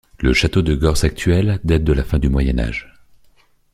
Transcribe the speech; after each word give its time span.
Le 0.19 0.33
château 0.33 0.63
de 0.63 0.73
Gorce 0.73 1.03
actuel 1.03 1.59
date 1.63 1.83
de 1.83 1.93
la 1.93 2.03
fin 2.03 2.17
du 2.17 2.27
Moyen 2.27 2.57
Âge. 2.57 2.91